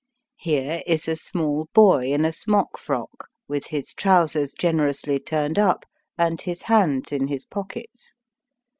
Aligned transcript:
Here 0.39 0.81
is 0.87 1.07
a 1.07 1.15
small 1.15 1.69
boy 1.75 2.05
in 2.11 2.25
a 2.25 2.29
smockfrook 2.31 3.27
with 3.47 3.67
his 3.67 3.93
trousers 3.93 4.51
generously 4.53 5.19
turned 5.19 5.59
up, 5.59 5.85
and 6.17 6.41
his 6.41 6.63
hands 6.63 7.11
in 7.11 7.27
his 7.27 7.45
pockets. 7.45 8.15